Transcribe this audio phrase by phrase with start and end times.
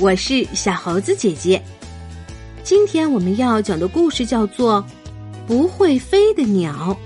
[0.00, 1.62] 我是小猴子姐姐。
[2.64, 4.84] 今天我们要讲的故事叫做
[5.46, 6.96] 《不会飞的鸟》。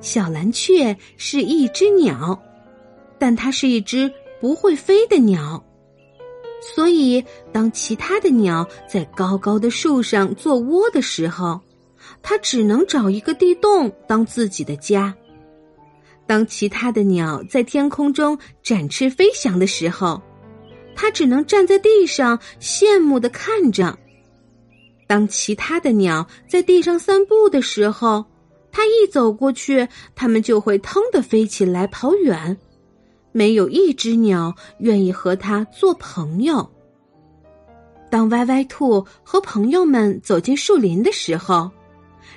[0.00, 2.40] 小蓝雀是一只鸟，
[3.18, 4.10] 但它是一只
[4.40, 5.62] 不会飞的鸟。
[6.74, 11.60] 所以，当其他的鸟在高高的树上做窝的时候，
[12.22, 15.14] 它只能找一个地洞当自己的家。
[16.28, 20.20] 当其他的鸟在天空中展翅飞翔的时候，
[20.94, 23.98] 它只能站在地上羡慕的看着。
[25.06, 28.22] 当其他的鸟在地上散步的时候，
[28.70, 32.54] 它一走过去，它们就会腾的飞起来跑远。
[33.32, 36.70] 没有一只鸟愿意和它做朋友。
[38.10, 41.70] 当歪歪兔和朋友们走进树林的时候，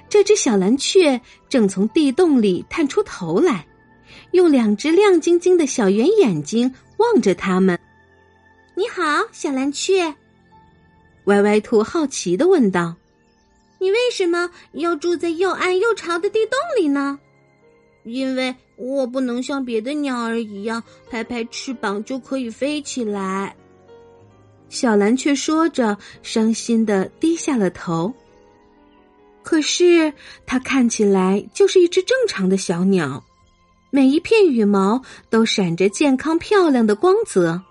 [0.07, 3.67] 这只小蓝雀正从地洞里探出头来，
[4.31, 7.77] 用两只亮晶晶的小圆眼睛望着他们。
[8.75, 10.13] “你好，小蓝雀。”
[11.25, 12.95] 歪歪兔好奇的问道
[13.79, 17.19] ，“你为什么要住在又暗又潮的地洞里呢
[18.05, 23.55] ？”“因为。”我不能像别的鸟儿一样拍拍翅膀就可以飞起来。
[24.69, 28.11] 小蓝雀说着，伤心的低下了头。
[29.43, 30.11] 可是
[30.47, 33.23] 它看起来就是一只正常的小鸟，
[33.91, 37.61] 每一片羽毛都闪着健康漂亮的光泽，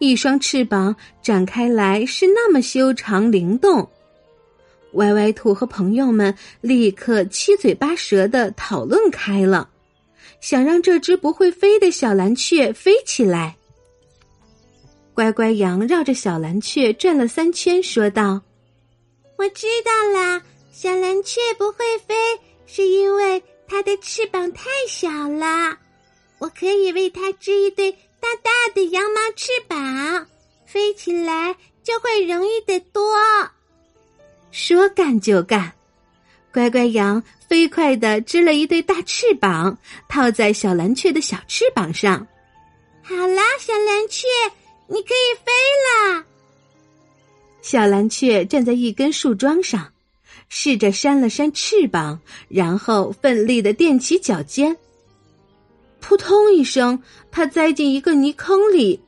[0.00, 3.88] 一双翅膀展开来是那么修长灵动。
[4.94, 9.68] 歪歪兔和朋友们立刻七嘴八舌的讨论开了。
[10.40, 13.56] 想让这只不会飞的小蓝雀飞起来。
[15.14, 18.42] 乖乖羊绕着小蓝雀转了三圈，说道
[19.38, 22.14] ：“我知道啦，小蓝雀不会飞，
[22.66, 25.78] 是因为它的翅膀太小了。
[26.38, 30.26] 我可以为它织一对大大的羊毛翅膀，
[30.66, 33.14] 飞起来就会容易得多。”
[34.50, 35.72] 说干就干。
[36.52, 39.76] 乖乖羊飞快的织了一对大翅膀，
[40.08, 42.24] 套在小蓝雀的小翅膀上。
[43.02, 44.28] 好啦，小蓝雀，
[44.86, 45.52] 你可以飞
[45.84, 46.24] 了。
[47.60, 49.92] 小蓝雀站在一根树桩上，
[50.56, 54.76] 试着扇了扇翅膀，然后奋力的垫起脚尖。
[56.00, 59.00] 扑通一声，它栽进一个泥坑里，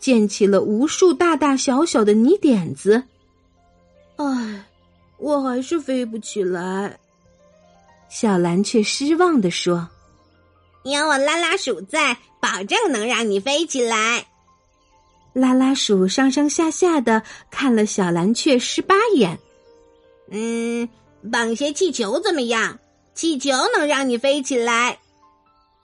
[0.00, 3.02] 溅起了无数大大小小的泥点子。
[4.16, 4.64] 唉。
[5.16, 6.98] 我还是飞不起来，
[8.10, 9.88] 小蓝雀失望的说
[10.84, 14.26] ：“有我拉拉鼠在，保证能让你飞起来。”
[15.32, 19.38] 拉拉鼠上上下下的看了小蓝雀十八眼，
[20.30, 20.88] 嗯，
[21.30, 22.78] 绑些气球怎么样？
[23.14, 24.98] 气球能让你飞起来。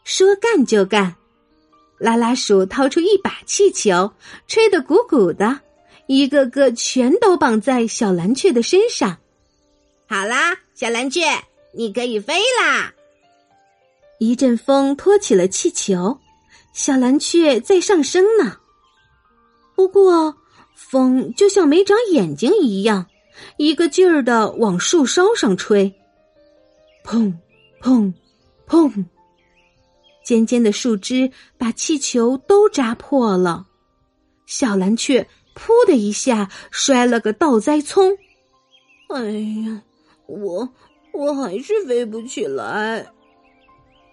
[0.05, 1.15] 说干就干，
[1.99, 4.11] 拉拉鼠掏出一把气球，
[4.49, 5.61] 吹得鼓鼓的。
[6.07, 9.17] 一个个全都绑在小蓝雀的身上。
[10.09, 11.23] 好啦，小蓝雀，
[11.73, 12.93] 你可以飞啦！
[14.19, 16.19] 一阵风托起了气球，
[16.73, 18.57] 小蓝雀在上升呢。
[19.77, 20.35] 不过，
[20.75, 23.07] 风就像没长眼睛一样，
[23.57, 25.93] 一个劲儿的往树梢上吹。
[27.05, 27.33] 砰
[27.83, 28.13] 砰
[28.67, 29.05] 砰！
[30.25, 33.67] 尖尖的树枝把气球都扎破了。
[34.47, 35.27] 小蓝雀。
[35.53, 38.17] 噗的一下，摔了个倒栽葱。
[39.09, 39.21] 哎
[39.67, 39.83] 呀，
[40.27, 40.67] 我
[41.13, 43.05] 我还是飞不起来。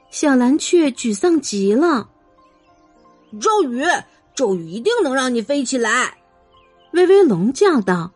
[0.10, 2.10] 小蓝雀沮丧极了。
[3.40, 3.84] 咒语，
[4.36, 6.18] 咒语一定能让你飞起来！
[6.92, 8.12] 威威龙叫道：“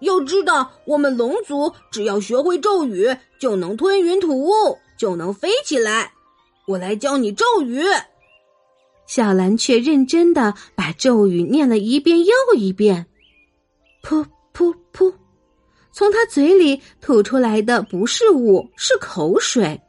[0.00, 4.50] 要知道，我们龙族只要学会咒语，就能吞云吐雾，
[4.98, 6.12] 就能飞起来。
[6.66, 7.82] 我来教你咒语。”
[9.06, 13.06] 小蓝雀认真的把咒语念了一遍又一遍，
[14.04, 14.24] 噗
[14.54, 15.12] 噗噗，
[15.90, 19.80] 从他嘴里吐出来的不是雾，是口水。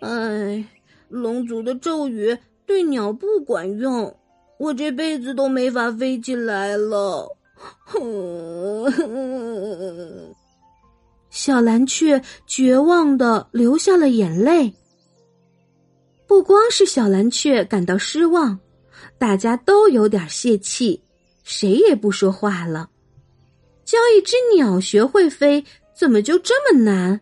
[0.00, 0.64] 哎，
[1.10, 4.16] 龙族的咒语对鸟不管用，
[4.58, 7.36] 我这辈子都没法飞起来了。
[11.30, 14.74] 小蓝雀绝望的流下了眼泪。
[16.26, 18.58] 不光是小蓝雀感到失望，
[19.18, 21.02] 大家都有点泄气，
[21.42, 22.90] 谁也不说话了。
[23.84, 25.64] 教一只鸟学会飞，
[25.94, 27.20] 怎么就这么难？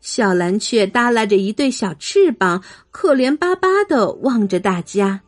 [0.00, 5.22] 小蓝雀耷拉着一对小翅膀，可怜巴巴的望着大家。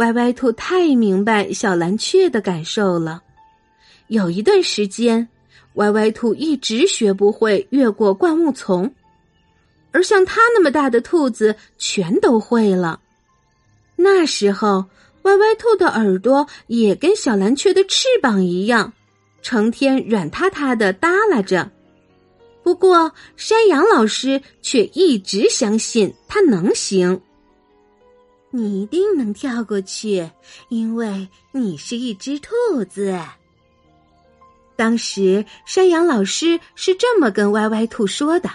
[0.00, 3.22] 歪歪兔太明白小蓝雀的感受了。
[4.06, 5.28] 有一段时间，
[5.74, 8.90] 歪歪兔一直学不会越过灌木丛。
[9.92, 12.98] 而像它那么大的兔子全都会了。
[13.94, 14.86] 那时候，
[15.22, 18.90] 歪歪兔的耳朵也跟小蓝雀的翅膀一样，
[19.42, 21.70] 成天软塌塌的耷拉着。
[22.62, 27.20] 不过，山羊老师却一直相信它能行。
[28.50, 30.30] 你一定能跳过去，
[30.68, 32.50] 因为你是一只兔
[32.88, 33.18] 子。
[34.76, 38.50] 当时，山羊老师是这么跟歪歪兔说的。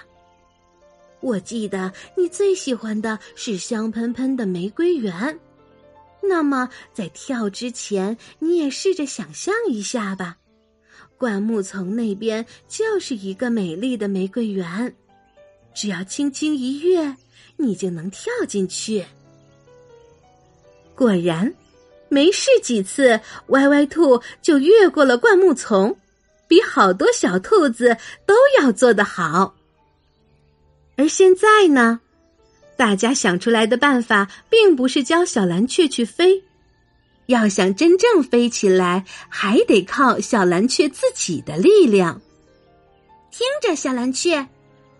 [1.21, 5.39] 我记得你最喜欢的是香喷喷的玫瑰园，
[6.21, 10.37] 那么在跳之前，你也试着想象一下吧。
[11.17, 14.93] 灌木丛那边就是一个美丽的玫瑰园，
[15.73, 17.15] 只要轻轻一跃，
[17.55, 19.05] 你就能跳进去。
[20.95, 21.53] 果然，
[22.09, 25.97] 没试几次，歪歪兔就越过了灌木丛，
[26.47, 29.53] 比好多小兔子都要做得好。
[30.95, 31.99] 而现在呢，
[32.77, 36.43] 大家想出来的办法并不是教小蓝雀去飞，
[37.25, 42.21] 要想真正飞起来，还得靠小蓝雀自己的力量。
[43.31, 44.47] 听着，小蓝雀，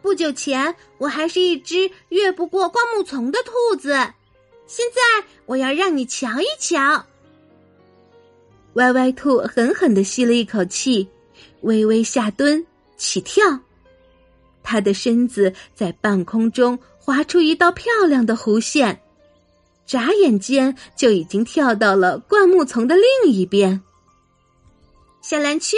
[0.01, 3.95] 不久前我还是一只越不过灌木丛的兔子。
[4.67, 7.05] 现在我要让你瞧一瞧。
[8.73, 11.07] 歪歪兔狠狠的吸了一口气，
[11.61, 12.65] 微微下蹲
[12.97, 13.59] 起跳，
[14.63, 19.01] 它的身子在半空中划出一道漂亮的弧线，
[19.85, 23.81] 眨眼间就已经跳到了灌木丛的另一边。
[25.21, 25.77] 小蓝雀，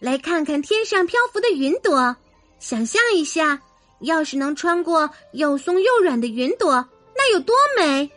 [0.00, 2.16] 来看看天上漂浮的云朵，
[2.58, 3.60] 想象一下，
[4.00, 6.88] 要是能穿过又松又软的云朵。
[7.26, 8.10] 那有多美？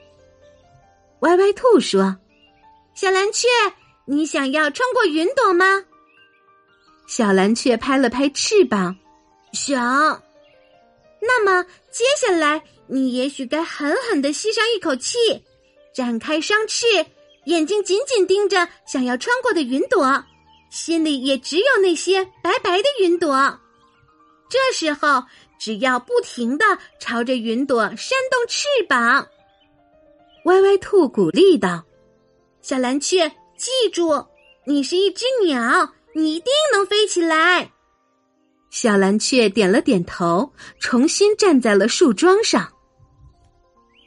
[1.19, 2.17] 歪歪兔说
[2.93, 3.47] ：“小蓝雀，
[4.05, 5.85] 你想要穿过云朵吗？”
[7.07, 8.97] 小蓝雀拍了拍翅膀，
[9.53, 10.21] 想。
[11.21, 15.17] 那么接下来，你也许该狠狠的吸上一口气，
[15.95, 16.85] 展开双翅，
[17.45, 20.21] 眼睛紧紧盯着想要穿过的云朵，
[20.69, 23.57] 心里也只有那些白白的云朵。
[24.49, 25.23] 这时候。
[25.59, 26.65] 只要不停的
[26.99, 29.27] 朝着云朵扇动翅膀，
[30.45, 31.83] 歪歪兔鼓励道
[32.61, 33.27] ：“小蓝雀，
[33.57, 34.25] 记住，
[34.65, 37.71] 你是一只鸟，你一定能飞起来。”
[38.69, 42.71] 小蓝雀点了点头，重新站在了树桩上。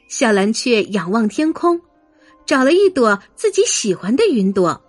[0.07, 1.81] 小蓝雀仰望天空，
[2.45, 4.81] 找了一朵自己喜欢的云朵，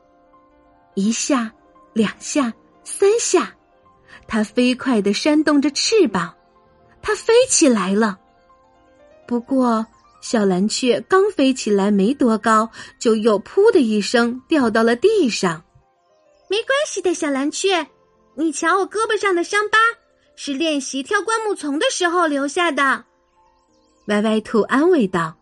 [0.94, 1.52] 一下，
[1.92, 2.52] 两下，
[2.84, 3.54] 三下，
[4.28, 6.32] 它飞快的扇动着翅膀。
[7.02, 8.18] 它飞起来了，
[9.26, 9.84] 不过
[10.20, 15.62] 小蓝雀刚飞起来没多高，就又“噗”的一声掉到了地上。
[16.48, 17.86] 没关系的，小蓝雀，
[18.36, 19.78] 你瞧我胳膊上的伤疤，
[20.36, 23.04] 是练习跳灌木丛的时候留下的。
[24.06, 25.34] 歪歪兔安慰道：“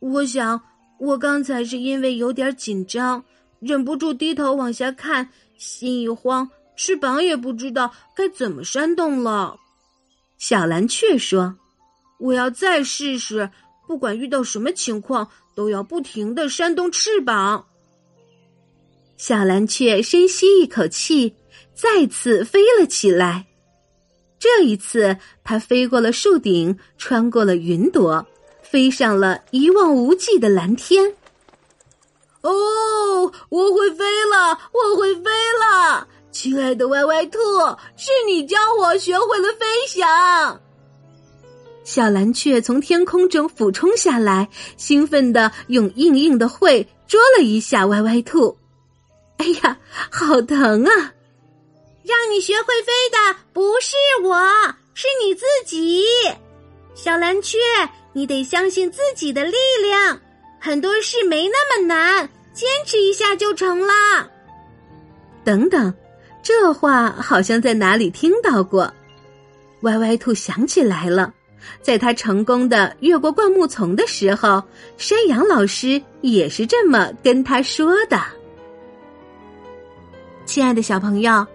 [0.00, 0.60] 我想，
[0.98, 3.22] 我刚才是因为有点紧张，
[3.60, 9.56] 忍不住低头往下看，心一慌，翅膀也不知道该怎么扇动了。”
[10.38, 11.56] 小蓝雀说
[12.18, 13.50] ：“我要再试试，
[13.88, 17.66] 不管遇到什么情况，都要不停的扇动翅膀。”
[19.18, 21.34] 小蓝雀深吸一口气，
[21.74, 23.46] 再次飞了起来。
[24.38, 28.24] 这一次，它飞过了树顶，穿过了云朵，
[28.62, 31.12] 飞上了一望无际的蓝天。
[32.42, 32.52] 哦，
[33.48, 34.56] 我会飞了！
[34.72, 35.22] 我会飞
[35.60, 36.06] 了！
[36.30, 37.38] 亲爱的歪歪兔，
[37.96, 40.60] 是你教我学会了飞翔。
[41.84, 48.56] 小蓝雀从天空中俯冲下来，兴奋的用硬硬的喙啄了一下歪歪兔。
[49.38, 49.78] 哎呀，
[50.10, 51.12] 好疼啊！
[52.04, 54.36] 让你学会飞的不是我，
[54.94, 56.04] 是你自己。
[56.94, 57.58] 小蓝雀，
[58.12, 60.20] 你得相信自己的力量，
[60.60, 64.28] 很多事没那么难，坚持一下就成了。
[65.44, 65.92] 等等。
[66.48, 68.90] 这话好像在哪里听到过，
[69.82, 71.30] 歪歪兔想起来了，
[71.82, 74.62] 在他成功的越过灌木丛的时候，
[74.96, 78.18] 山羊老师也是这么跟他说的。
[80.46, 81.46] 亲爱的小朋友，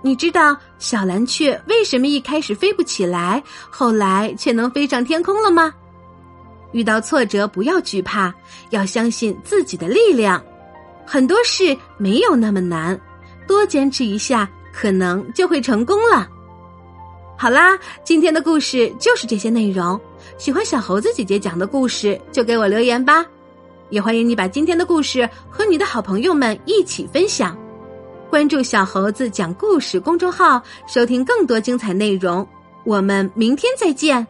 [0.00, 5.70] 你知道小蓝雀为什么一开始飞不起来，后来却能飞上天空了吗？
[6.72, 8.34] 遇到挫折不要惧怕，
[8.70, 10.42] 要相信自己的力量，
[11.04, 12.98] 很多事没有那么难。
[13.48, 16.28] 多坚持一下，可能就会成功了。
[17.36, 20.00] 好啦，今天的故事就是这些内容。
[20.36, 23.24] 喜欢小猴子姐姐讲的故事，就给我留言吧。
[23.90, 27.56] 也欢迎你把今天的故事和你的好朋友们一起分享。
[28.28, 32.46] 关注小猴子讲故事公众号，收听更多精彩内容。
[32.84, 34.26] 我们明天再见。